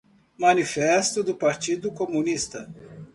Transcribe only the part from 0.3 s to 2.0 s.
Manifesto do Partido